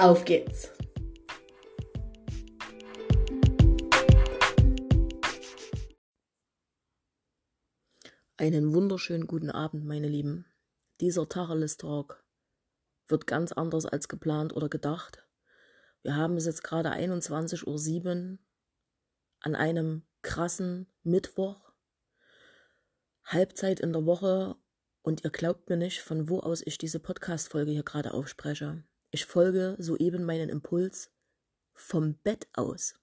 [0.00, 0.72] Auf geht's!
[8.38, 10.46] Einen wunderschönen guten Abend, meine Lieben.
[11.02, 12.24] Dieser Tacheles Talk
[13.08, 15.28] wird ganz anders als geplant oder gedacht.
[16.02, 18.38] Wir haben es jetzt gerade 21.07 Uhr
[19.40, 21.74] an einem krassen Mittwoch.
[23.24, 24.56] Halbzeit in der Woche
[25.02, 28.82] und ihr glaubt mir nicht, von wo aus ich diese Podcast-Folge hier gerade aufspreche.
[29.10, 31.10] Ich folge soeben meinen Impuls
[31.74, 32.94] vom Bett aus.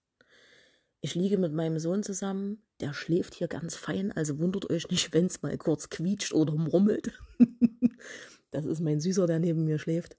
[1.01, 5.11] Ich liege mit meinem Sohn zusammen, der schläft hier ganz fein, also wundert euch nicht,
[5.13, 7.11] wenn es mal kurz quietscht oder murmelt.
[8.51, 10.15] das ist mein Süßer, der neben mir schläft.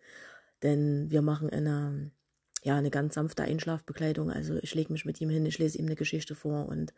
[0.62, 2.10] Denn wir machen eine,
[2.64, 4.30] ja, eine ganz sanfte Einschlafbekleidung.
[4.30, 6.92] Also ich lege mich mit ihm hin, ich lese ihm eine Geschichte vor und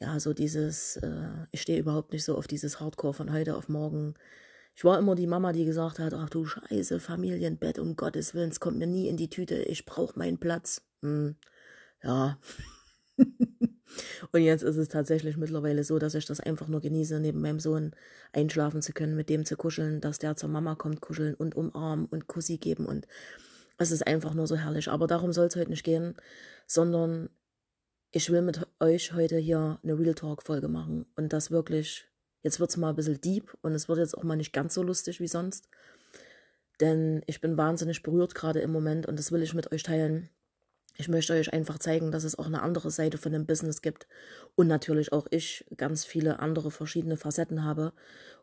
[0.00, 3.68] ja, so dieses, äh, ich stehe überhaupt nicht so auf dieses Hardcore von heute auf
[3.68, 4.14] morgen.
[4.74, 8.50] Ich war immer die Mama, die gesagt hat, ach du Scheiße, Familienbett, um Gottes Willen,
[8.50, 10.82] es kommt mir nie in die Tüte, ich brauche meinen Platz.
[11.02, 11.36] Hm,
[12.02, 12.38] ja.
[14.32, 17.60] Und jetzt ist es tatsächlich mittlerweile so, dass ich das einfach nur genieße, neben meinem
[17.60, 17.92] Sohn
[18.32, 22.06] einschlafen zu können, mit dem zu kuscheln, dass der zur Mama kommt, kuscheln und umarmen
[22.06, 23.06] und Kussi geben und
[23.78, 24.88] es ist einfach nur so herrlich.
[24.88, 26.14] Aber darum soll es heute nicht gehen,
[26.66, 27.30] sondern
[28.12, 32.09] ich will mit euch heute hier eine Real Talk-Folge machen und das wirklich,
[32.42, 34.74] jetzt wird es mal ein bisschen deep und es wird jetzt auch mal nicht ganz
[34.74, 35.68] so lustig wie sonst,
[36.80, 40.30] denn ich bin wahnsinnig berührt gerade im Moment und das will ich mit euch teilen.
[40.96, 44.06] Ich möchte euch einfach zeigen, dass es auch eine andere Seite von dem Business gibt
[44.54, 47.92] und natürlich auch ich ganz viele andere verschiedene Facetten habe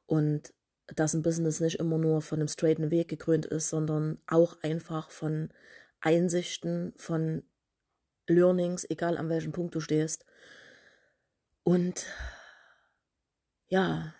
[0.06, 0.53] und
[0.96, 5.12] dass ein Business nicht immer nur von einem straighten Weg gekrönt ist, sondern auch einfach
[5.12, 5.50] von
[6.00, 7.44] Einsichten, von
[8.28, 10.25] Learnings, egal an welchem Punkt du stehst.
[11.64, 12.06] Und
[13.67, 14.13] ja,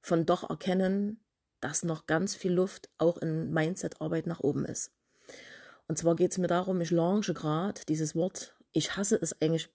[0.00, 1.20] von doch erkennen,
[1.60, 4.92] dass noch ganz viel Luft auch in Mindset-Arbeit nach oben ist.
[5.88, 8.56] Und zwar geht es mir darum, ich launche gerade dieses Wort.
[8.72, 9.70] Ich hasse es eigentlich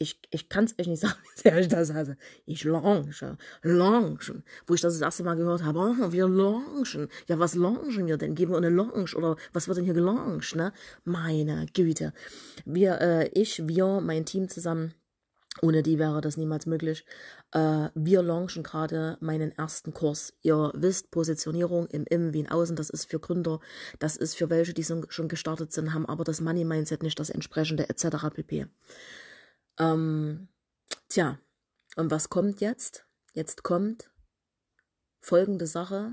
[0.00, 2.16] ich, ich kann es euch nicht sagen, wie sehr ich das hasse.
[2.46, 4.44] Ich launche, launchen.
[4.66, 7.08] Wo ich das das erste Mal gehört habe, oh, wir launchen.
[7.26, 8.34] Ja, was launchen wir denn?
[8.34, 10.72] Geben wir eine Launch oder was wird denn hier gelauncht, ne?
[11.04, 12.12] Meine Güte.
[12.64, 14.94] Wir, äh, ich, wir, mein Team zusammen,
[15.62, 17.04] ohne die wäre das niemals möglich.
[17.52, 20.34] Äh, wir launchen gerade meinen ersten Kurs.
[20.42, 23.60] Ihr wisst, Positionierung im Innen wie im Außen, das ist für Gründer,
[23.98, 27.88] das ist für welche, die schon gestartet sind, haben aber das Money-Mindset nicht das entsprechende
[27.88, 28.30] etc.
[28.34, 28.66] pp.
[29.78, 30.48] Ähm,
[31.08, 31.38] tja,
[31.96, 33.06] und was kommt jetzt?
[33.32, 34.10] Jetzt kommt
[35.20, 36.12] folgende Sache.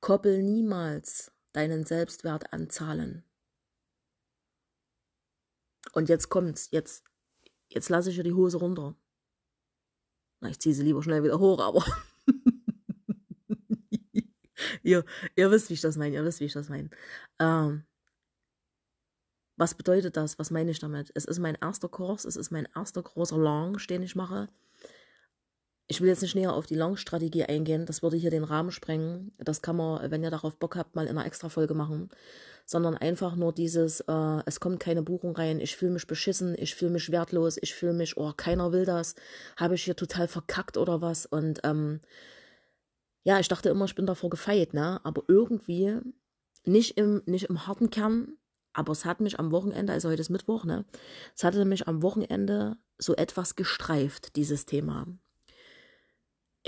[0.00, 3.24] Koppel niemals deinen Selbstwert an Zahlen.
[5.92, 7.04] Und jetzt kommt's, jetzt,
[7.68, 8.94] jetzt lasse ich dir die Hose runter.
[10.40, 11.84] Na, ich ziehe sie lieber schnell wieder hoch, aber
[14.82, 15.04] ihr,
[15.36, 16.90] ihr wisst, wie ich das meine, ihr wisst, wie ich das meine.
[17.38, 17.84] Ähm,
[19.56, 20.38] was bedeutet das?
[20.38, 21.10] Was meine ich damit?
[21.14, 24.48] Es ist mein erster Kurs, es ist mein erster großer Launch, den ich mache.
[25.90, 29.32] Ich will jetzt nicht näher auf die Launch-Strategie eingehen, das würde hier den Rahmen sprengen.
[29.38, 32.10] Das kann man, wenn ihr darauf Bock habt, mal in einer Extra-Folge machen.
[32.66, 36.74] Sondern einfach nur dieses, äh, es kommt keine Buchung rein, ich fühle mich beschissen, ich
[36.74, 39.14] fühle mich wertlos, ich fühle mich, oh, keiner will das,
[39.56, 41.24] habe ich hier total verkackt oder was.
[41.24, 42.00] Und ähm,
[43.24, 45.00] ja, ich dachte immer, ich bin davor gefeit, ne?
[45.04, 45.96] Aber irgendwie,
[46.66, 48.36] nicht im, nicht im harten Kern,
[48.74, 50.84] aber es hat mich am Wochenende, also heute ist Mittwoch, ne?
[51.34, 55.06] Es hatte mich am Wochenende so etwas gestreift, dieses Thema.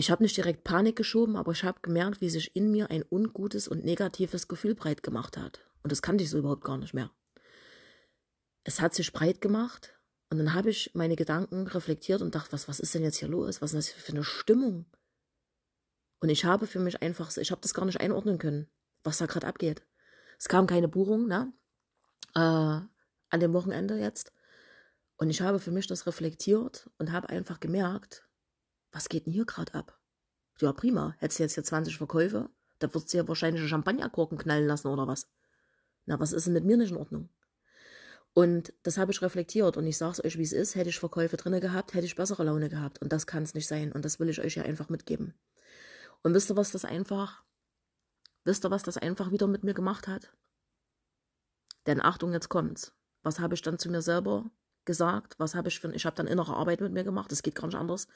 [0.01, 3.05] Ich habe nicht direkt Panik geschoben, aber ich habe gemerkt, wie sich in mir ein
[3.11, 5.61] ungutes und negatives Gefühl breit gemacht hat.
[5.83, 7.11] Und das kannte ich so überhaupt gar nicht mehr.
[8.65, 9.93] Es hat sich breit gemacht
[10.31, 13.29] und dann habe ich meine Gedanken reflektiert und dachte, was, was ist denn jetzt hier
[13.29, 13.61] los?
[13.61, 14.87] Was ist das für eine Stimmung?
[16.21, 18.71] Und ich habe für mich einfach, ich habe das gar nicht einordnen können,
[19.05, 19.83] was da gerade abgeht.
[20.39, 21.53] Es kam keine Buchung, ne?
[22.35, 22.89] äh, an
[23.41, 24.33] dem Wochenende jetzt.
[25.19, 28.27] Und ich habe für mich das reflektiert und habe einfach gemerkt,
[28.93, 29.99] was geht denn hier gerade ab?
[30.59, 31.15] Ja, prima.
[31.19, 35.07] Hättest du jetzt hier 20 Verkäufe, da würdest du ja wahrscheinlich Champagnerkorken knallen lassen oder
[35.07, 35.29] was.
[36.07, 37.29] Na, was ist denn mit mir nicht in Ordnung?
[38.33, 40.75] Und das habe ich reflektiert und ich sage es euch, wie es ist.
[40.75, 43.01] Hätte ich Verkäufe drinne gehabt, hätte ich bessere Laune gehabt.
[43.03, 43.93] Und das kann es nicht sein.
[43.93, 45.35] Und das will ich euch ja einfach mitgeben.
[46.23, 47.43] Und wisst ihr, was das einfach,
[48.45, 50.33] wisst ihr, was das einfach wieder mit mir gemacht hat?
[51.87, 52.93] Denn Achtung, jetzt kommt's.
[53.23, 54.51] Was habe ich dann zu mir selber
[54.85, 55.35] gesagt?
[55.39, 57.67] Was habe ich für ich habe dann innere Arbeit mit mir gemacht, das geht gar
[57.67, 58.09] nicht anders.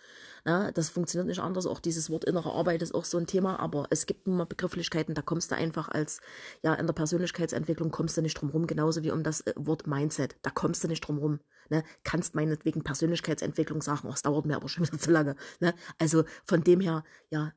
[0.45, 0.73] Ne?
[0.75, 1.67] Das funktioniert nicht anders.
[1.67, 4.47] Auch dieses Wort innere Arbeit ist auch so ein Thema, aber es gibt nun mal
[4.47, 6.21] Begrifflichkeiten, da kommst du einfach als,
[6.63, 9.87] ja, in der Persönlichkeitsentwicklung kommst du nicht drum rum, genauso wie um das äh, Wort
[9.87, 10.37] Mindset.
[10.43, 11.41] Da kommst du nicht drum rum.
[11.71, 11.85] Ne?
[12.03, 15.37] Kannst meinetwegen Persönlichkeitsentwicklung sagen, oh, es dauert mir aber schon wieder zu lange.
[15.61, 15.75] Ne?
[15.99, 17.53] Also von dem her, ja,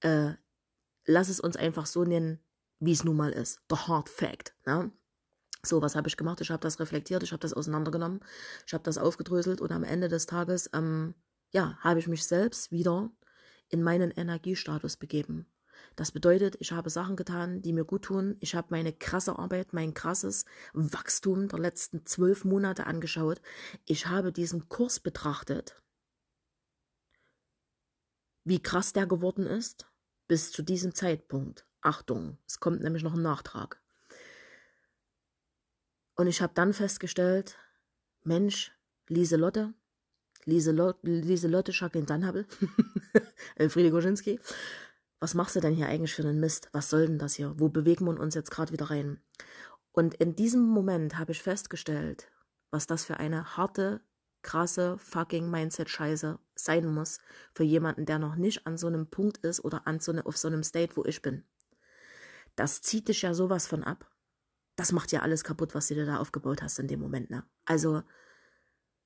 [0.00, 0.34] äh,
[1.06, 2.40] lass es uns einfach so nennen,
[2.78, 3.60] wie es nun mal ist.
[3.68, 4.54] The hard fact.
[4.66, 4.90] Ne?
[5.64, 6.40] So, was habe ich gemacht?
[6.40, 8.20] Ich habe das reflektiert, ich habe das auseinandergenommen,
[8.66, 11.14] ich habe das aufgedröselt und am Ende des Tages, ähm,
[11.52, 13.10] ja, habe ich mich selbst wieder
[13.68, 15.46] in meinen Energiestatus begeben.
[15.96, 18.36] Das bedeutet, ich habe Sachen getan, die mir gut tun.
[18.40, 23.42] Ich habe meine krasse Arbeit, mein krasses Wachstum der letzten zwölf Monate angeschaut.
[23.84, 25.82] Ich habe diesen Kurs betrachtet,
[28.44, 29.90] wie krass der geworden ist
[30.26, 31.66] bis zu diesem Zeitpunkt.
[31.82, 33.79] Achtung, es kommt nämlich noch ein Nachtrag.
[36.14, 37.56] Und ich habe dann festgestellt,
[38.22, 38.72] Mensch,
[39.08, 39.72] Lieselotte,
[40.44, 42.46] Lieselotte, Lieselotte Jacqueline Dannhabel,
[43.56, 44.38] Elfriede Goschinski,
[45.18, 46.68] was machst du denn hier eigentlich für einen Mist?
[46.72, 47.54] Was soll denn das hier?
[47.58, 49.20] Wo bewegen wir uns jetzt gerade wieder rein?
[49.92, 52.30] Und in diesem Moment habe ich festgestellt,
[52.70, 54.00] was das für eine harte,
[54.42, 57.18] krasse fucking Mindset-Scheiße sein muss
[57.52, 60.38] für jemanden, der noch nicht an so einem Punkt ist oder an so ne, auf
[60.38, 61.44] so einem State, wo ich bin.
[62.56, 64.09] Das zieht dich ja sowas von ab
[64.80, 67.28] das macht ja alles kaputt, was du dir da aufgebaut hast in dem Moment.
[67.28, 67.44] Ne?
[67.66, 68.02] Also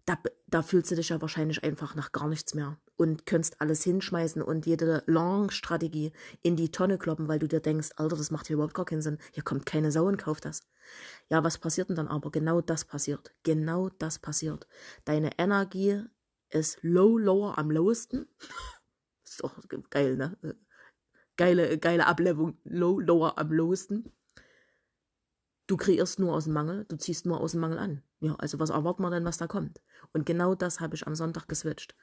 [0.07, 0.17] da,
[0.47, 4.41] da fühlst du dich ja wahrscheinlich einfach nach gar nichts mehr und könntest alles hinschmeißen
[4.41, 6.13] und jede Long-Strategie
[6.43, 9.03] in die Tonne kloppen, weil du dir denkst, Alter, das macht hier überhaupt gar keinen
[9.03, 9.19] Sinn.
[9.33, 10.63] Hier kommt keine Sau und kauft das.
[11.29, 12.31] Ja, was passiert denn dann aber?
[12.31, 13.35] Genau das passiert.
[13.43, 14.69] Genau das passiert.
[15.05, 16.05] Deine Energie
[16.51, 18.29] ist low, lower am lowesten.
[19.25, 19.59] ist doch
[19.91, 20.37] geil, ne?
[21.37, 22.59] Geile, geile Ablegung.
[22.63, 24.13] Low, lower am lowesten.
[25.67, 28.03] Du kreierst nur aus dem Mangel, du ziehst nur aus dem Mangel an.
[28.21, 29.81] Ja, also was erwarten wir denn, was da kommt?
[30.13, 31.95] Und genau das habe ich am Sonntag geswitcht.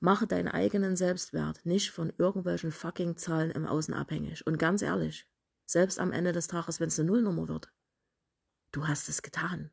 [0.00, 4.46] Mache deinen eigenen Selbstwert nicht von irgendwelchen fucking Zahlen im Außen abhängig.
[4.46, 5.26] Und ganz ehrlich,
[5.64, 7.72] selbst am Ende des Tages, wenn es eine Nullnummer wird,
[8.72, 9.70] du hast es getan.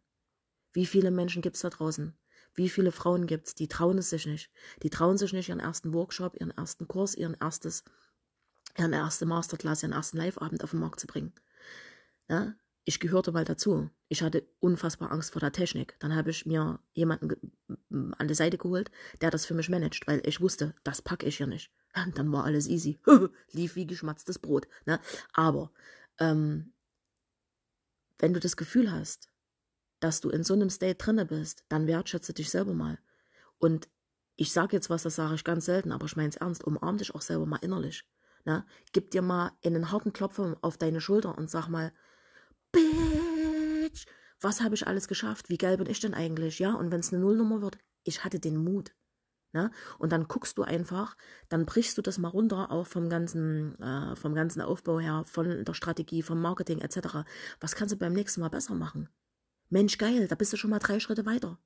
[0.72, 2.18] Wie viele Menschen gibt es da draußen?
[2.54, 4.50] Wie viele Frauen gibt es, die trauen es sich nicht?
[4.82, 7.84] Die trauen sich nicht, ihren ersten Workshop, ihren ersten Kurs, ihren erstes,
[8.78, 11.34] ihren erste Masterclass, ihren ersten Live-Abend auf den Markt zu bringen.
[12.30, 12.56] Ja?
[12.86, 13.90] Ich gehörte mal dazu.
[14.08, 15.96] Ich hatte unfassbar Angst vor der Technik.
[16.00, 18.92] Dann habe ich mir jemanden an die Seite geholt,
[19.22, 21.72] der das für mich managt, weil ich wusste, das packe ich hier nicht.
[21.96, 23.00] Und dann war alles easy.
[23.52, 24.68] Lief wie geschmatztes Brot.
[24.86, 25.00] Ne?
[25.34, 25.72] Aber
[26.20, 26.74] ähm,
[28.20, 29.30] wenn du das Gefühl hast,
[30.00, 33.00] dass du in so einem State drinne bist, dann wertschätze dich selber mal.
[33.58, 33.90] Und
[34.36, 36.98] ich sage jetzt was, das sage ich ganz selten, aber ich meine es ernst, umarm
[36.98, 38.06] dich auch selber mal innerlich.
[38.44, 38.64] Ne?
[38.92, 41.92] Gib dir mal einen harten Klopfer auf deine Schulter und sag mal,
[42.76, 44.06] Bitch,
[44.42, 45.50] was habe ich alles geschafft?
[45.50, 46.60] Wie geil bin ich denn eigentlich?
[46.60, 48.94] Ja, und wenn es eine Nullnummer wird, ich hatte den Mut.
[49.54, 49.72] Ne?
[50.00, 51.16] Und dann guckst du einfach,
[51.48, 55.64] dann brichst du das mal runter, auch vom ganzen, äh, vom ganzen Aufbau her, von
[55.64, 57.24] der Strategie, vom Marketing etc.
[57.62, 59.08] Was kannst du beim nächsten Mal besser machen?
[59.70, 61.58] Mensch, geil, da bist du schon mal drei Schritte weiter.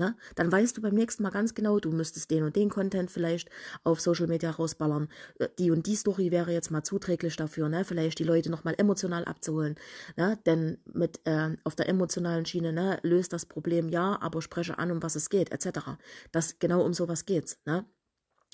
[0.00, 0.16] Ne?
[0.34, 3.50] Dann weißt du beim nächsten Mal ganz genau, du müsstest den und den Content vielleicht
[3.84, 5.08] auf Social Media rausballern.
[5.38, 7.84] Äh, die und die Story wäre jetzt mal zuträglich dafür, ne?
[7.84, 9.74] vielleicht die Leute nochmal emotional abzuholen.
[10.16, 10.38] Ne?
[10.46, 14.90] Denn mit äh, auf der emotionalen Schiene ne, löst das Problem ja, aber spreche an,
[14.90, 15.80] um was es geht, etc.
[16.32, 17.58] Das genau um sowas geht's.
[17.66, 17.84] Ne?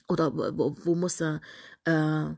[0.08, 1.40] Oder wo, wo musste
[1.84, 2.30] äh,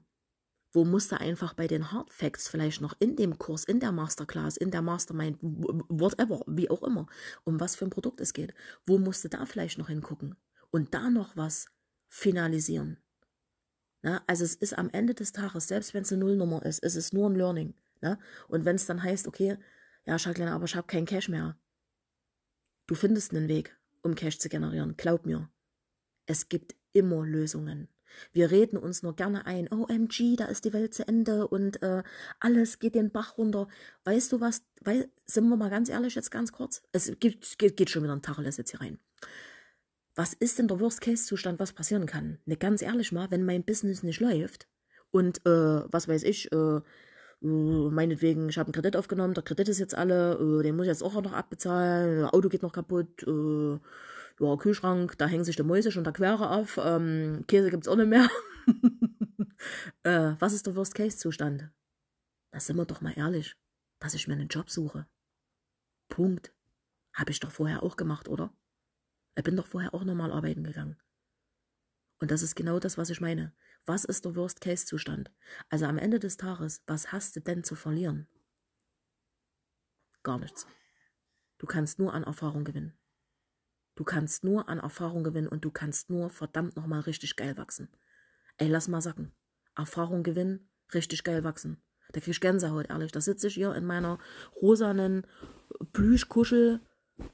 [0.73, 4.57] wo musste einfach bei den Hard Facts vielleicht noch in dem Kurs, in der Masterclass,
[4.57, 7.07] in der Mastermind, whatever, wie auch immer,
[7.45, 8.55] um was für ein Produkt es geht,
[8.87, 10.37] wo musste da vielleicht noch hingucken
[10.71, 11.67] und da noch was
[12.09, 12.99] finalisieren.
[14.03, 16.95] Na, also es ist am Ende des Tages, selbst wenn es eine Nullnummer ist, ist
[16.95, 17.75] es nur ein Learning.
[18.01, 18.19] Na?
[18.47, 19.59] Und wenn es dann heißt, okay,
[20.05, 21.59] ja, Jacqueline, aber ich habe keinen Cash mehr.
[22.87, 24.97] Du findest einen Weg, um Cash zu generieren.
[24.97, 25.51] Glaub mir.
[26.27, 27.89] Es gibt immer Lösungen.
[28.33, 32.03] Wir reden uns nur gerne ein, OMG, da ist die Welt zu Ende und äh,
[32.41, 33.69] alles geht den Bach runter.
[34.05, 36.83] Weißt du was, weil, sind wir mal ganz ehrlich jetzt ganz kurz?
[36.93, 38.99] Es gibt, geht, geht schon wieder ein Tacheles jetzt hier rein.
[40.15, 42.39] Was ist denn der Worst-Case-Zustand, was passieren kann?
[42.45, 44.67] Ne, ganz ehrlich mal, wenn mein Business nicht läuft
[45.11, 46.81] und, äh, was weiß ich, äh, äh
[47.41, 50.91] meinetwegen, ich habe einen Kredit aufgenommen, der Kredit ist jetzt alle, äh, den muss ich
[50.91, 53.79] jetzt auch noch abbezahlen, Auto geht noch kaputt, äh,
[54.41, 57.97] ja, Kühlschrank, da hängen sich die Mäuse schon der Quere auf, ähm, Käse gibt's auch
[57.97, 58.29] nicht mehr.
[60.05, 61.71] äh, was ist der Worst-Case-Zustand?
[62.51, 63.57] Da sind wir doch mal ehrlich,
[63.99, 65.07] dass ich mir einen Job suche.
[66.09, 66.53] Punkt.
[67.15, 68.53] Habe ich doch vorher auch gemacht, oder?
[69.37, 70.97] Ich bin doch vorher auch normal arbeiten gegangen.
[72.21, 73.55] Und das ist genau das, was ich meine.
[73.87, 75.31] Was ist der Worst-Case-Zustand?
[75.69, 78.29] Also am Ende des Tages, was hast du denn zu verlieren?
[80.29, 80.67] gar nichts.
[81.57, 82.98] Du kannst nur an Erfahrung gewinnen.
[83.99, 87.89] Du kannst nur an Erfahrung gewinnen und du kannst nur verdammt nochmal richtig geil wachsen.
[88.57, 89.33] Ey, lass mal sacken.
[89.75, 91.83] Erfahrung gewinnen, richtig geil wachsen.
[92.13, 93.11] Da krieg ich Gänsehaut, ehrlich.
[93.11, 94.21] Da sitze ich hier in meiner
[94.55, 95.27] rosanen
[95.93, 96.79] Plüschkuschel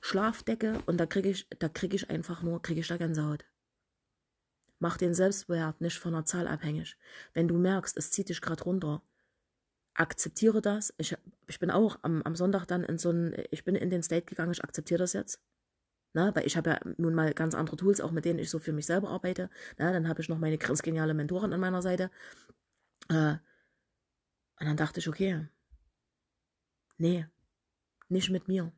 [0.00, 3.44] Schlafdecke und da kriege ich, da kriege ich einfach nur, kriege ich da Gänsehaut.
[4.78, 6.97] Mach den Selbstwert nicht von der Zahl abhängig.
[7.35, 9.02] Wenn du merkst, es zieht dich gerade runter,
[9.92, 10.94] akzeptiere das.
[10.97, 11.14] Ich,
[11.47, 14.25] ich bin auch am, am Sonntag dann in so ein, ich bin in den State
[14.25, 15.42] gegangen, ich akzeptiere das jetzt.
[16.14, 18.61] Na, weil ich habe ja nun mal ganz andere Tools, auch mit denen ich so
[18.61, 19.50] für mich selber arbeite.
[19.78, 22.11] Na, dann habe ich noch meine ganz geniale Mentorin an meiner Seite.
[23.09, 23.35] Äh,
[24.61, 25.49] und dann dachte ich, okay,
[26.99, 27.26] nee,
[28.09, 28.73] nicht mit mir.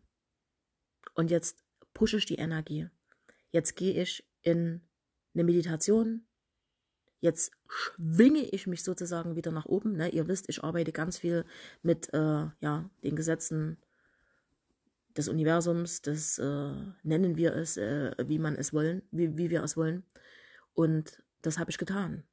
[1.15, 1.63] Und jetzt
[1.93, 2.89] pushe ich die Energie.
[3.51, 4.81] Jetzt gehe ich in
[5.35, 6.27] eine Meditation.
[7.21, 9.93] Jetzt schwinge ich mich sozusagen wieder nach oben.
[9.93, 10.09] Ne?
[10.09, 11.45] Ihr wisst, ich arbeite ganz viel
[11.83, 13.77] mit äh, ja, den Gesetzen
[15.17, 19.63] des Universums, das äh, nennen wir es, äh, wie man es wollen, wie, wie wir
[19.63, 20.05] es wollen.
[20.75, 22.25] Und das habe ich getan.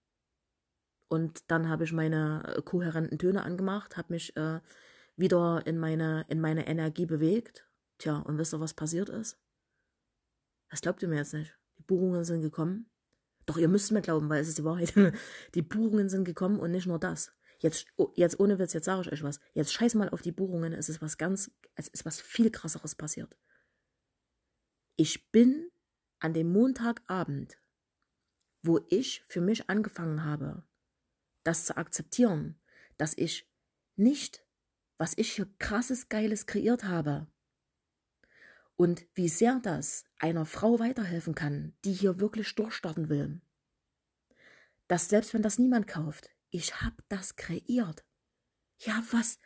[1.08, 4.60] Und dann habe ich meine kohärenten Töne angemacht, habe mich äh,
[5.16, 7.68] wieder in meine, in meine Energie bewegt.
[8.00, 9.38] Tja, und wisst ihr, was passiert ist?
[10.70, 11.58] Das glaubt ihr mir jetzt nicht.
[11.78, 12.90] Die Buchungen sind gekommen.
[13.46, 14.94] Doch ihr müsst mir glauben, weil es ist die Wahrheit.
[15.54, 17.34] Die Buchungen sind gekommen und nicht nur das.
[17.64, 19.40] Jetzt, oh, jetzt ohne Witz, jetzt sage ich euch was.
[19.54, 22.94] Jetzt scheiß mal auf die Buchungen, es ist was ganz, es ist was viel krasseres
[22.94, 23.38] passiert.
[24.98, 25.72] Ich bin
[26.20, 27.58] an dem Montagabend,
[28.64, 30.64] wo ich für mich angefangen habe,
[31.46, 32.60] das zu akzeptieren,
[32.98, 33.50] dass ich
[33.96, 34.46] nicht,
[34.98, 37.28] was ich hier krasses Geiles kreiert habe,
[38.76, 43.40] und wie sehr das einer Frau weiterhelfen kann, die hier wirklich durchstarten will.
[44.90, 48.06] Dass selbst wenn das niemand kauft, ich hab das kreiert.
[48.80, 49.40] Ja, was?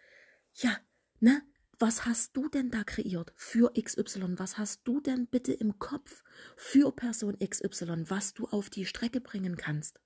[0.53, 0.77] Ja,
[1.19, 1.41] ne?
[1.79, 4.37] Was hast du denn da kreiert für XY?
[4.37, 6.23] Was hast du denn bitte im Kopf
[6.55, 9.99] für Person XY, was du auf die Strecke bringen kannst?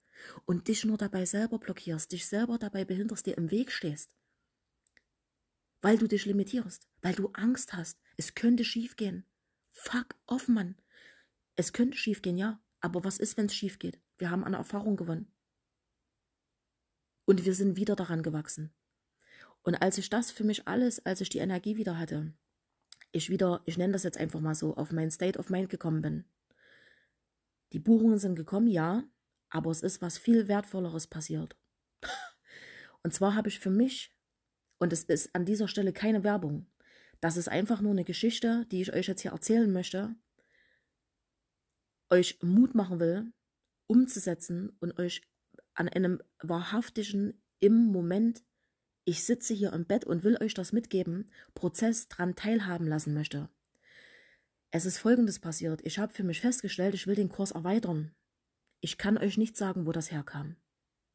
[0.45, 4.13] Und dich nur dabei selber blockierst, dich selber dabei behinderst, dir im Weg stehst
[5.81, 7.99] weil du dich limitierst, weil du Angst hast.
[8.17, 9.25] Es könnte schiefgehen.
[9.71, 10.75] Fuck off, Mann.
[11.55, 12.61] Es könnte schiefgehen, ja.
[12.79, 13.99] Aber was ist, wenn es schief geht?
[14.17, 15.31] Wir haben eine Erfahrung gewonnen.
[17.25, 18.73] Und wir sind wieder daran gewachsen.
[19.63, 22.33] Und als ich das für mich alles, als ich die Energie wieder hatte,
[23.11, 26.01] ich wieder, ich nenne das jetzt einfach mal so, auf mein State of Mind gekommen
[26.01, 26.25] bin.
[27.73, 29.03] Die Buchungen sind gekommen, ja,
[29.49, 31.57] aber es ist was viel Wertvolleres passiert.
[33.03, 34.15] Und zwar habe ich für mich
[34.81, 36.65] und es ist an dieser Stelle keine Werbung.
[37.19, 40.15] Das ist einfach nur eine Geschichte, die ich euch jetzt hier erzählen möchte,
[42.09, 43.31] euch Mut machen will,
[43.85, 45.21] umzusetzen und euch
[45.73, 48.43] an einem wahrhaftigen, im Moment,
[49.05, 53.49] ich sitze hier im Bett und will euch das mitgeben, Prozess dran teilhaben lassen möchte.
[54.71, 55.81] Es ist Folgendes passiert.
[55.83, 58.15] Ich habe für mich festgestellt, ich will den Kurs erweitern.
[58.79, 60.55] Ich kann euch nicht sagen, wo das herkam.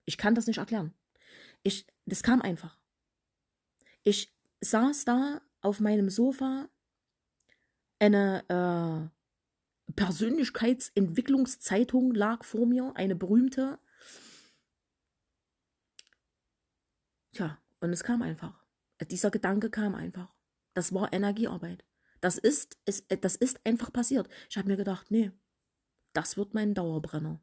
[0.04, 0.94] Ich kann das nicht erklären.
[1.62, 2.78] Ich, das kam einfach.
[4.02, 6.68] Ich saß da auf meinem Sofa,
[7.98, 9.08] eine äh,
[9.92, 13.78] Persönlichkeitsentwicklungszeitung lag vor mir, eine berühmte.
[17.36, 18.64] Tja, und es kam einfach.
[19.10, 20.32] Dieser Gedanke kam einfach.
[20.72, 21.84] Das war Energiearbeit.
[22.22, 24.26] Das ist, es, das ist einfach passiert.
[24.48, 25.32] Ich habe mir gedacht, nee,
[26.14, 27.42] das wird mein Dauerbrenner.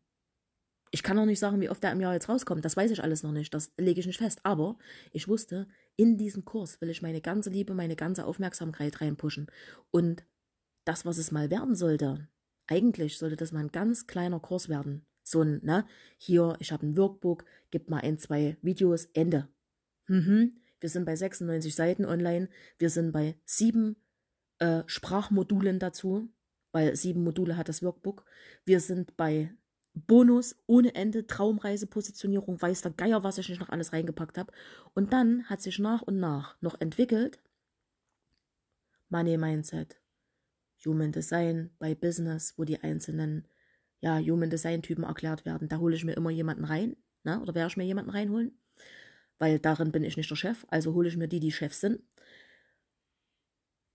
[0.89, 2.65] Ich kann auch nicht sagen, wie oft der im Jahr jetzt rauskommt.
[2.65, 3.53] Das weiß ich alles noch nicht.
[3.53, 4.39] Das lege ich nicht fest.
[4.41, 4.79] Aber
[5.11, 9.45] ich wusste, in diesen Kurs will ich meine ganze Liebe, meine ganze Aufmerksamkeit reinpushen.
[9.91, 10.25] Und
[10.85, 12.27] das, was es mal werden sollte,
[12.65, 15.05] eigentlich sollte das mal ein ganz kleiner Kurs werden.
[15.21, 15.85] So ein, ne,
[16.17, 19.49] hier, ich habe ein Workbook, gib mal ein, zwei Videos, Ende.
[20.07, 20.57] Mhm.
[20.79, 22.49] Wir sind bei 96 Seiten online.
[22.77, 23.95] Wir sind bei sieben
[24.59, 26.29] äh, Sprachmodulen dazu,
[26.71, 28.25] weil sieben Module hat das Workbook.
[28.65, 29.53] Wir sind bei
[29.93, 34.51] Bonus ohne Ende, Traumreise, Positionierung, weiß der Geier, was ich nicht noch alles reingepackt habe.
[34.93, 37.39] Und dann hat sich nach und nach noch entwickelt
[39.09, 40.01] Money Mindset,
[40.85, 43.47] Human Design bei Business, wo die einzelnen
[44.01, 45.69] ja, Human Design Typen erklärt werden.
[45.69, 47.39] Da hole ich mir immer jemanden rein, ne?
[47.39, 48.57] oder werde ich mir jemanden reinholen,
[49.43, 52.01] weil darin bin ich nicht der Chef, also hole ich mir die, die Chefs sind.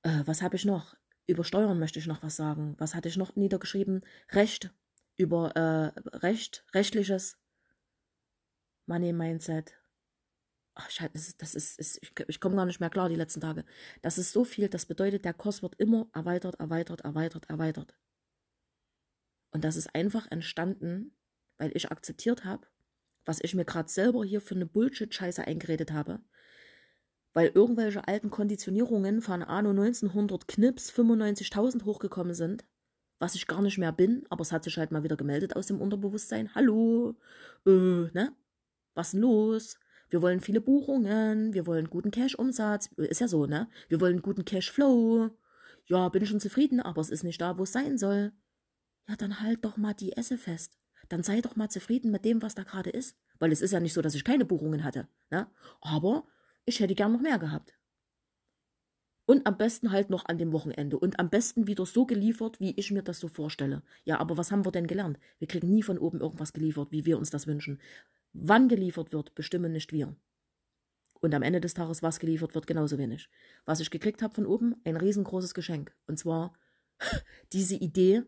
[0.02, 0.95] Äh, was habe ich noch?
[1.26, 2.75] Über Steuern möchte ich noch was sagen.
[2.76, 4.05] Was hatte ich noch niedergeschrieben?
[4.33, 4.75] Recht,
[5.17, 7.38] über äh, Recht, rechtliches
[8.85, 9.73] Money Mindset.
[10.75, 13.64] Ach, Scheiße, das ist, ist ich, ich komme gar nicht mehr klar die letzten Tage.
[14.02, 17.99] Das ist so viel, das bedeutet, der Kurs wird immer erweitert, erweitert, erweitert, erweitert.
[19.50, 21.17] Und das ist einfach entstanden,
[21.57, 22.67] weil ich akzeptiert habe,
[23.29, 26.21] was ich mir gerade selber hier für eine Bullshit-Scheiße eingeredet habe.
[27.35, 32.65] weil irgendwelche alten Konditionierungen von Anno 1900 Knips 95.000 hochgekommen sind,
[33.21, 35.67] was ich gar nicht mehr bin, aber es hat sich halt mal wieder gemeldet aus
[35.67, 36.55] dem Unterbewusstsein.
[36.55, 37.17] Hallo,
[37.67, 38.35] äh, ne?
[38.95, 39.79] Was denn los?
[40.09, 43.69] Wir wollen viele Buchungen, wir wollen guten Cash-Umsatz, ist ja so, ne?
[43.89, 45.31] Wir wollen guten Cash-Flow.
[45.87, 48.33] Ja, bin schon zufrieden, aber es ist nicht da, wo es sein soll.
[49.07, 50.78] Ja, dann halt doch mal die Esse fest.
[51.09, 53.17] Dann sei doch mal zufrieden mit dem, was da gerade ist.
[53.38, 55.47] Weil es ist ja nicht so, dass ich keine Buchungen hatte, ne?
[55.81, 56.27] Aber
[56.65, 57.75] ich hätte gern noch mehr gehabt.
[59.25, 60.99] Und am besten halt noch an dem Wochenende.
[60.99, 63.83] Und am besten wieder so geliefert, wie ich mir das so vorstelle.
[64.05, 65.19] Ja, aber was haben wir denn gelernt?
[65.38, 67.79] Wir kriegen nie von oben irgendwas geliefert, wie wir uns das wünschen.
[68.33, 70.17] Wann geliefert wird, bestimmen nicht wir.
[71.21, 73.29] Und am Ende des Tages, was geliefert wird, genauso wenig.
[73.67, 75.95] Was ich gekriegt habe von oben, ein riesengroßes Geschenk.
[76.07, 76.55] Und zwar
[77.53, 78.23] diese Idee,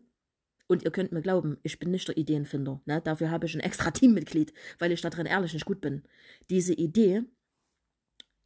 [0.71, 2.81] und ihr könnt mir glauben, ich bin nicht der Ideenfinder.
[2.85, 3.01] Ne?
[3.01, 6.03] Dafür habe ich ein extra Teammitglied, weil ich da drin ehrlich nicht gut bin.
[6.49, 7.23] Diese Idee,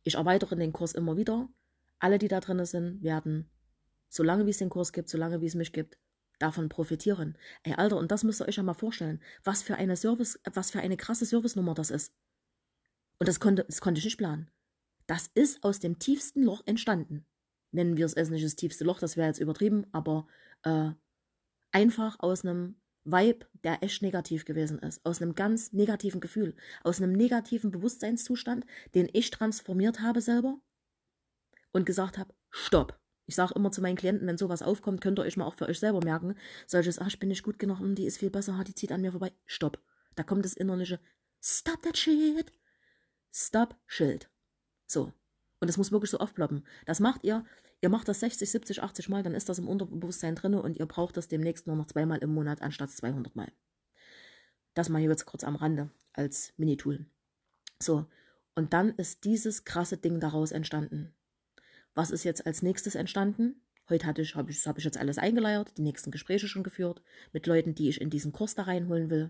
[0.04, 1.48] ich erweitere den Kurs immer wieder.
[2.00, 3.48] Alle, die da drin sind, werden,
[4.10, 6.00] solange wie es den Kurs gibt, solange wie es mich gibt,
[6.40, 7.38] davon profitieren.
[7.62, 10.72] Ey, Alter, und das müsst ihr euch ja mal vorstellen, was für eine Service, was
[10.72, 12.12] für eine krasse Servicenummer das ist.
[13.20, 14.50] Und das konnte, das konnte ich nicht planen.
[15.06, 17.28] Das ist aus dem tiefsten Loch entstanden.
[17.72, 20.28] Nennen wir es nicht das tiefste Loch, das wäre jetzt übertrieben, aber
[20.64, 20.90] äh,
[21.76, 27.02] einfach aus einem Vibe, der echt negativ gewesen ist, aus einem ganz negativen Gefühl, aus
[27.02, 28.66] einem negativen Bewusstseinszustand,
[28.96, 30.58] den ich transformiert habe selber
[31.74, 32.98] und gesagt habe, stopp.
[33.26, 35.68] Ich sage immer zu meinen Klienten, wenn sowas aufkommt, könnt ihr euch mal auch für
[35.68, 38.64] euch selber merken, solches, ach, ich bin nicht gut genug, hm, die ist viel besser,
[38.66, 39.34] die zieht an mir vorbei.
[39.46, 39.84] Stopp.
[40.16, 41.02] Da kommt das innerliche,
[41.42, 42.54] stop that shit.
[43.34, 44.30] Stop, Schild.
[44.88, 45.12] So.
[45.60, 46.66] Und es muss wirklich so aufploppen.
[46.86, 47.44] Das macht ihr,
[47.86, 50.88] ihr macht das 60, 70, 80 Mal, dann ist das im Unterbewusstsein drin und ihr
[50.88, 53.52] braucht das demnächst nur noch zweimal im Monat anstatt 200 Mal.
[54.74, 57.06] Das mal hier jetzt kurz am Rande als Minitool.
[57.80, 58.08] So.
[58.56, 61.14] Und dann ist dieses krasse Ding daraus entstanden.
[61.94, 63.62] Was ist jetzt als nächstes entstanden?
[63.88, 67.04] Heute hatte ich, habe ich, hab ich jetzt alles eingeleiert, die nächsten Gespräche schon geführt,
[67.34, 69.30] mit Leuten, die ich in diesen Kurs da reinholen will.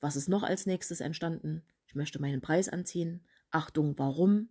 [0.00, 1.62] Was ist noch als nächstes entstanden?
[1.86, 3.24] Ich möchte meinen Preis anziehen.
[3.52, 4.48] Achtung, warum?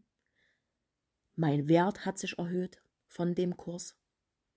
[1.36, 3.98] Mein Wert hat sich erhöht von dem Kurs,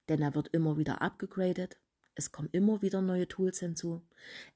[0.09, 1.79] denn er wird immer wieder abgegradet.
[2.15, 4.07] Es kommen immer wieder neue Tools hinzu.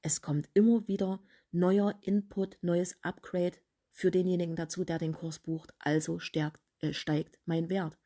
[0.01, 3.57] Es kommt immer wieder neuer Input, neues Upgrade
[3.91, 5.73] für denjenigen dazu, der den Kurs bucht.
[5.79, 7.97] Also stärkt, äh, steigt mein Wert.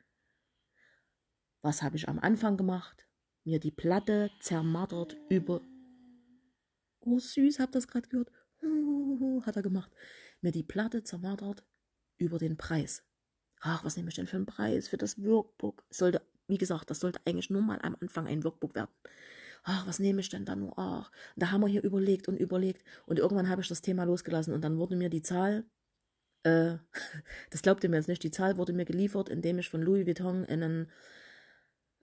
[1.61, 3.07] Was habe ich am Anfang gemacht?
[3.43, 5.61] Mir die Platte zermattert über.
[7.01, 8.31] Oh, süß, hab das gerade gehört.
[9.45, 9.91] Hat er gemacht.
[10.41, 11.65] Mir die Platte zermattert
[12.17, 13.03] über den Preis.
[13.65, 15.83] Ach, was nehme ich denn für einen Preis für das Workbook?
[15.89, 18.91] sollte, wie gesagt, das sollte eigentlich nur mal am Anfang ein Workbook werden.
[19.63, 20.77] Ach, was nehme ich denn da nur?
[20.77, 24.53] Ach, da haben wir hier überlegt und überlegt und irgendwann habe ich das Thema losgelassen
[24.53, 25.65] und dann wurde mir die Zahl,
[26.43, 26.75] äh,
[27.51, 30.05] das glaubt ihr mir jetzt nicht, die Zahl wurde mir geliefert, indem ich von Louis
[30.05, 30.91] Vuitton einen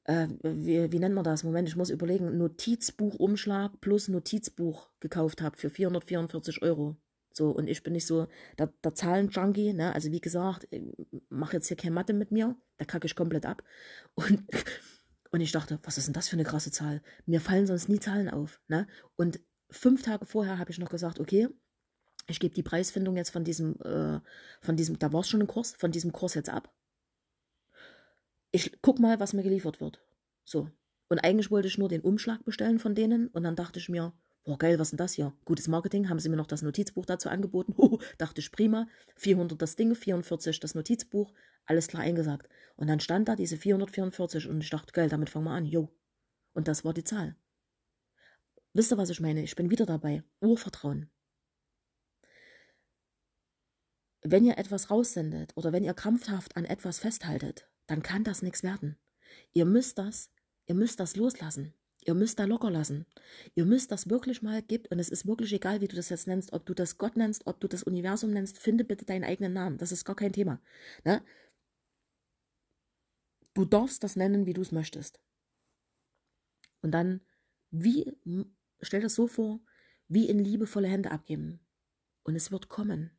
[0.04, 1.44] äh, wie, wie nennt man das?
[1.44, 6.96] Moment, ich muss überlegen, Notizbuchumschlag plus Notizbuch gekauft habe für 444 Euro.
[7.32, 8.26] So, und ich bin nicht so
[8.58, 9.94] der, der Zahlen-Junkie, ne?
[9.94, 10.66] Also wie gesagt,
[11.28, 13.62] mach jetzt hier keine Mathe mit mir, da kacke ich komplett ab.
[14.14, 14.42] Und,
[15.32, 17.02] und ich dachte, was ist denn das für eine krasse Zahl?
[17.24, 18.88] Mir fallen sonst nie Zahlen auf, ne?
[19.14, 19.38] Und
[19.70, 21.48] fünf Tage vorher habe ich noch gesagt, okay,
[22.26, 24.20] ich gebe die Preisfindung jetzt von diesem, äh,
[24.60, 26.72] von diesem, da war es schon ein Kurs, von diesem Kurs jetzt ab.
[28.50, 30.02] Ich guck mal, was mir geliefert wird.
[30.44, 30.68] So.
[31.08, 34.12] Und eigentlich wollte ich nur den Umschlag bestellen von denen und dann dachte ich mir,
[34.44, 35.34] Boah, geil, was ist denn das hier?
[35.44, 37.74] Gutes Marketing, haben sie mir noch das Notizbuch dazu angeboten.
[37.76, 38.88] Huh, dachte ich, prima.
[39.16, 41.32] 400 das Ding, 44 das Notizbuch,
[41.66, 42.48] alles klar eingesagt.
[42.76, 45.90] Und dann stand da diese 444 und ich dachte, geil, damit fangen wir an, jo.
[46.54, 47.36] Und das war die Zahl.
[48.72, 49.42] Wisst ihr, was ich meine?
[49.42, 50.22] Ich bin wieder dabei.
[50.40, 51.10] Urvertrauen.
[54.22, 58.62] Wenn ihr etwas raussendet oder wenn ihr krampfhaft an etwas festhaltet, dann kann das nichts
[58.62, 58.98] werden.
[59.52, 60.30] Ihr müsst das,
[60.66, 61.74] ihr müsst das loslassen.
[62.04, 63.06] Ihr müsst da locker lassen.
[63.54, 66.26] Ihr müsst das wirklich mal gibt und es ist wirklich egal, wie du das jetzt
[66.26, 69.52] nennst, ob du das Gott nennst, ob du das Universum nennst, finde bitte deinen eigenen
[69.52, 69.78] Namen.
[69.78, 70.60] Das ist gar kein Thema.
[71.04, 71.22] Ne?
[73.54, 75.20] Du darfst das nennen, wie du es möchtest.
[76.82, 77.20] Und dann,
[77.70, 78.10] wie,
[78.80, 79.60] stell das so vor,
[80.08, 81.60] wie in liebevolle Hände abgeben.
[82.22, 83.10] Und es wird kommen.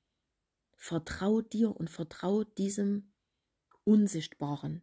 [0.76, 3.14] Vertrau dir und vertrau diesem
[3.84, 4.82] Unsichtbaren.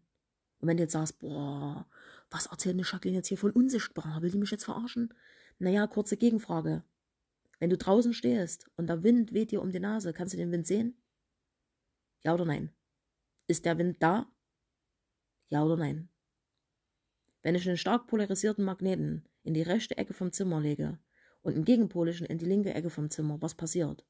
[0.60, 1.86] Und wenn du jetzt sagst, boah,
[2.30, 4.22] was erzählt eine Jacqueline jetzt hier von unsichtbar?
[4.22, 5.14] Will die mich jetzt verarschen?
[5.58, 6.82] Naja, kurze Gegenfrage.
[7.58, 10.52] Wenn du draußen stehst und der Wind weht dir um die Nase, kannst du den
[10.52, 10.96] Wind sehen?
[12.22, 12.70] Ja oder nein?
[13.46, 14.30] Ist der Wind da?
[15.48, 16.08] Ja oder nein?
[17.42, 20.98] Wenn ich einen stark polarisierten Magneten in die rechte Ecke vom Zimmer lege
[21.42, 24.04] und einen gegenpolischen in die linke Ecke vom Zimmer, was passiert?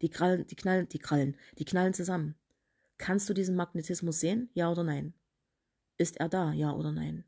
[0.00, 2.36] Die krallen, die knallen, die krallen, die knallen zusammen.
[2.98, 4.50] Kannst du diesen Magnetismus sehen?
[4.54, 5.14] Ja oder nein?
[5.98, 6.52] Ist er da?
[6.52, 7.24] Ja oder nein?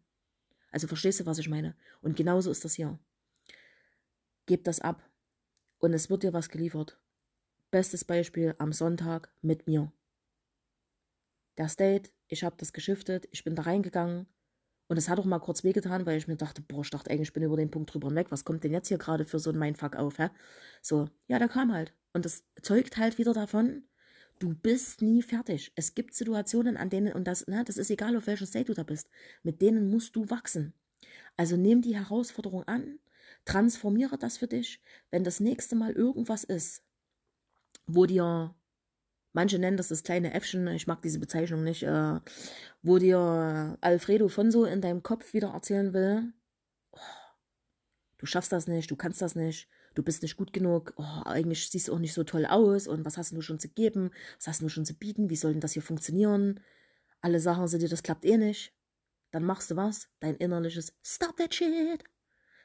[0.70, 1.76] Also verstehst du, was ich meine?
[2.00, 2.98] Und genauso ist das hier.
[4.46, 5.08] Gib das ab
[5.78, 6.98] und es wird dir was geliefert.
[7.70, 9.92] Bestes Beispiel am Sonntag mit mir.
[11.58, 14.26] Der State, ich habe das geschiftet, ich bin da reingegangen
[14.88, 17.28] und es hat auch mal kurz wehgetan, weil ich mir dachte, boah, ich dachte eigentlich,
[17.28, 18.30] ich bin über den Punkt drüber weg.
[18.30, 20.30] Was kommt denn jetzt hier gerade für so ein Mindfuck auf, hä?
[20.82, 21.92] So, ja, der kam halt.
[22.12, 23.84] Und das zeugt halt wieder davon,
[24.40, 25.70] du bist nie fertig.
[25.76, 28.74] Es gibt Situationen, an denen, und das, ne, das ist egal, auf welchem State du
[28.74, 29.08] da bist,
[29.44, 30.74] mit denen musst du wachsen.
[31.36, 32.98] Also nimm die Herausforderung an,
[33.44, 34.82] transformiere das für dich.
[35.10, 36.82] Wenn das nächste Mal irgendwas ist,
[37.86, 38.54] wo dir,
[39.32, 42.20] manche nennen das das kleine Äffchen, ich mag diese Bezeichnung nicht, äh,
[42.82, 46.32] wo dir Alfredo Fonso in deinem Kopf wieder erzählen will,
[46.92, 46.98] oh,
[48.18, 51.68] du schaffst das nicht, du kannst das nicht, du bist nicht gut genug, oh, eigentlich
[51.68, 54.48] siehst du auch nicht so toll aus und was hast du schon zu geben, was
[54.48, 56.60] hast du schon zu bieten, wie soll denn das hier funktionieren?
[57.20, 58.72] Alle sagen sie dir, das klappt eh nicht.
[59.30, 60.08] Dann machst du was?
[60.20, 62.04] Dein innerliches Stop that shit.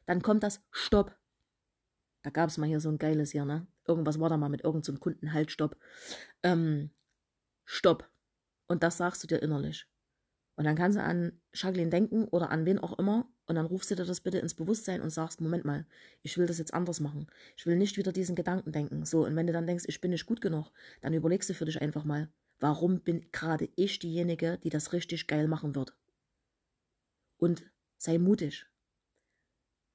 [0.06, 1.16] Dann kommt das Stopp.
[2.24, 3.68] Da gab es mal hier so ein geiles hier, ne?
[3.88, 5.78] Irgendwas war da mal mit irgendeinem so Kunden, halt, Stopp.
[6.42, 6.90] Ähm,
[7.66, 8.10] Stopp.
[8.68, 9.88] Und das sagst du dir innerlich.
[10.56, 13.92] Und dann kannst du an Jacqueline denken oder an wen auch immer und dann rufst
[13.92, 15.86] du dir das bitte ins Bewusstsein und sagst, Moment mal,
[16.24, 17.28] ich will das jetzt anders machen.
[17.58, 19.06] Ich will nicht wieder diesen Gedanken denken.
[19.06, 21.66] So, und wenn du dann denkst, ich bin nicht gut genug, dann überlegst du für
[21.66, 25.94] dich einfach mal, warum bin gerade ich diejenige, die das richtig geil machen wird?
[27.38, 27.64] Und
[27.98, 28.66] sei mutig.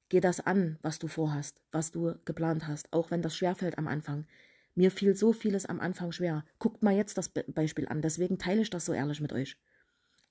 [0.09, 3.87] Geh das an, was du vorhast, was du geplant hast, auch wenn das schwerfällt am
[3.87, 4.27] Anfang.
[4.75, 6.45] Mir fiel so vieles am Anfang schwer.
[6.59, 9.57] Guckt mal jetzt das Beispiel an, deswegen teile ich das so ehrlich mit euch.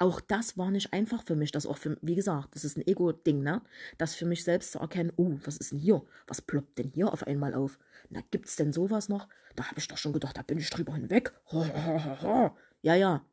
[0.01, 2.87] Auch das war nicht einfach für mich, das auch für, wie gesagt, das ist ein
[2.87, 3.61] Ego-Ding, ne?
[3.99, 6.03] Das für mich selbst zu erkennen, oh, was ist denn hier?
[6.27, 7.79] Was ploppt denn hier auf einmal auf?
[8.09, 9.29] Na, gibt's denn sowas noch?
[9.57, 11.39] Da habe ich doch schon gedacht, da bin ich drüber hinweg.
[12.83, 13.27] Ja, ja.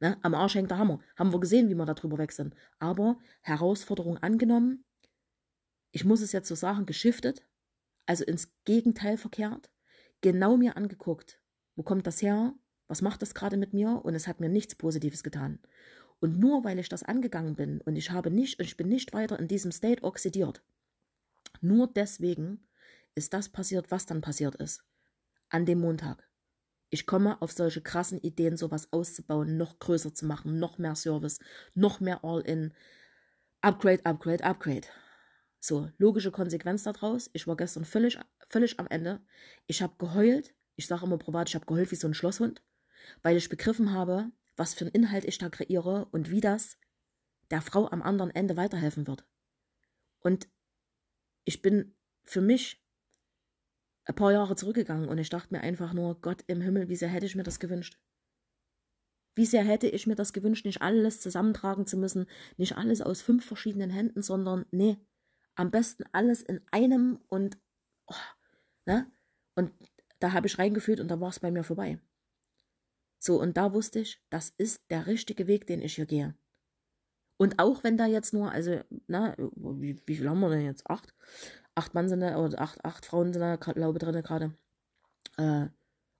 [0.00, 0.18] Ne?
[0.20, 1.00] Am Arsch hängt der Hammer.
[1.16, 2.54] Haben wir gesehen, wie wir da drüber weg sind.
[2.78, 4.84] Aber Herausforderung angenommen.
[5.92, 7.42] Ich muss es jetzt so sagen, geschiftet.
[8.04, 9.70] Also ins Gegenteil verkehrt.
[10.20, 11.40] Genau mir angeguckt.
[11.74, 12.52] Wo kommt das her?
[12.86, 14.04] Was macht das gerade mit mir?
[14.04, 15.58] Und es hat mir nichts Positives getan.
[16.22, 19.40] Und nur weil ich das angegangen bin und ich habe nicht, ich bin nicht weiter
[19.40, 20.62] in diesem State oxidiert,
[21.60, 22.64] nur deswegen
[23.16, 24.84] ist das passiert, was dann passiert ist.
[25.48, 26.28] An dem Montag.
[26.90, 31.40] Ich komme auf solche krassen Ideen, sowas auszubauen, noch größer zu machen, noch mehr Service,
[31.74, 32.72] noch mehr All-in.
[33.60, 34.86] Upgrade, Upgrade, Upgrade.
[35.58, 37.30] So, logische Konsequenz daraus.
[37.32, 39.20] Ich war gestern völlig, völlig am Ende.
[39.66, 40.54] Ich habe geheult.
[40.76, 42.62] Ich sage immer privat, ich habe geheult wie so ein Schlosshund,
[43.22, 46.78] weil ich begriffen habe, was für einen Inhalt ich da kreiere und wie das
[47.50, 49.26] der Frau am anderen Ende weiterhelfen wird.
[50.20, 50.48] Und
[51.44, 52.82] ich bin für mich
[54.04, 57.08] ein paar Jahre zurückgegangen und ich dachte mir einfach nur, Gott im Himmel, wie sehr
[57.08, 57.98] hätte ich mir das gewünscht.
[59.34, 63.22] Wie sehr hätte ich mir das gewünscht, nicht alles zusammentragen zu müssen, nicht alles aus
[63.22, 64.98] fünf verschiedenen Händen, sondern nee,
[65.54, 67.58] am besten alles in einem und
[68.06, 68.14] oh,
[68.86, 69.10] ne?
[69.54, 69.72] Und
[70.18, 71.98] da habe ich reingefühlt und da war es bei mir vorbei.
[73.24, 76.34] So, und da wusste ich, das ist der richtige Weg, den ich hier gehe.
[77.36, 80.90] Und auch wenn da jetzt nur, also, na, wie, wie viel haben wir denn jetzt?
[80.90, 81.14] Acht?
[81.76, 84.52] Acht Mann sind da, oder acht, acht Frauen sind da, glaube ich, drin gerade.
[85.36, 85.68] Äh,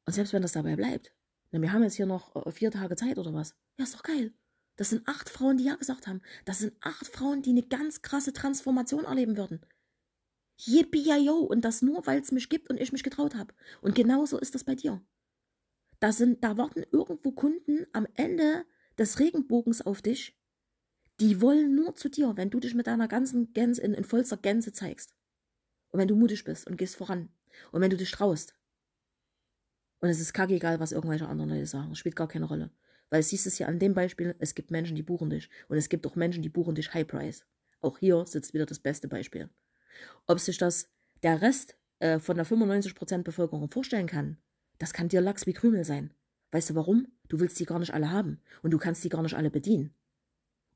[0.07, 1.13] und selbst wenn das dabei bleibt,
[1.51, 3.57] na, wir haben jetzt hier noch äh, vier Tage Zeit oder was.
[3.79, 4.33] Ja, ist doch geil.
[4.77, 6.23] Das sind acht Frauen, die ja gesagt haben.
[6.45, 9.61] Das sind acht Frauen, die eine ganz krasse Transformation erleben würden.
[10.57, 13.53] Yippie yo und das nur, weil es mich gibt und ich mich getraut habe.
[13.81, 15.03] Und genauso ist das bei dir.
[16.03, 18.65] Da sind, da warten irgendwo Kunden am Ende
[18.99, 20.37] des Regenbogens auf dich.
[21.21, 24.37] Die wollen nur zu dir, wenn du dich mit deiner ganzen Gänse in, in vollster
[24.37, 25.15] Gänse zeigst.
[25.91, 27.29] Und wenn du mutig bist und gehst voran.
[27.71, 28.57] Und wenn du dich traust.
[30.01, 31.95] Und es ist kacke egal, was irgendwelche anderen Leute sagen.
[31.95, 32.73] Spielt gar keine Rolle.
[33.09, 35.51] Weil siehst es ja an dem Beispiel, es gibt Menschen, die buchen dich.
[35.69, 37.47] Und es gibt auch Menschen, die buchen dich High Price.
[37.81, 39.51] Auch hier sitzt wieder das beste Beispiel.
[40.27, 40.89] Ob sich das
[41.23, 44.42] der Rest äh, von der 95% Bevölkerung vorstellen kann,
[44.83, 46.13] das kann dir Lachs wie Krümel sein.
[46.51, 47.07] Weißt du warum?
[47.29, 49.95] Du willst die gar nicht alle haben und du kannst die gar nicht alle bedienen.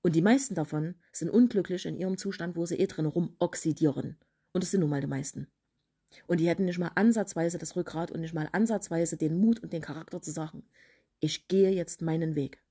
[0.01, 4.17] Und die meisten davon sind unglücklich in ihrem Zustand, wo sie eh drin rumoxidieren.
[4.53, 5.49] Und das sind nun mal die meisten.
[6.29, 9.73] Und die hätten nicht mal ansatzweise das Rückgrat und nicht mal ansatzweise den Mut und
[9.73, 10.63] den Charakter zu sagen,
[11.19, 12.63] ich gehe jetzt meinen Weg.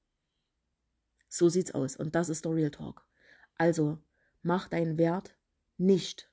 [1.28, 1.98] So sieht's aus.
[1.98, 3.06] Und das ist der Real Talk.
[3.58, 3.98] Also,
[4.41, 5.36] mach deinen Wert
[5.76, 6.32] nicht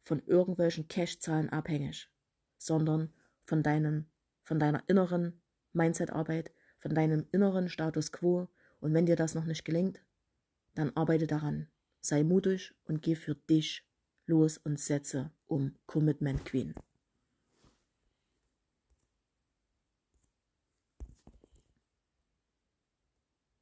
[0.00, 2.10] von irgendwelchen Cash-Zahlen abhängig,
[2.56, 3.12] sondern
[3.44, 4.06] von deinem
[4.44, 5.40] von deiner inneren
[5.72, 8.48] Mindset-Arbeit, von deinem inneren Status quo.
[8.80, 10.00] Und wenn dir das noch nicht gelingt,
[10.74, 11.68] dann arbeite daran.
[12.00, 13.86] Sei mutig und geh für dich
[14.26, 16.74] los und setze um Commitment Queen.